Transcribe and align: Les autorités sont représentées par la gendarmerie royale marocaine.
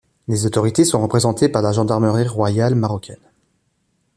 Les 0.27 0.47
autorités 0.47 0.83
sont 0.83 0.99
représentées 0.99 1.47
par 1.47 1.61
la 1.61 1.73
gendarmerie 1.73 2.27
royale 2.27 2.73
marocaine. 2.73 3.29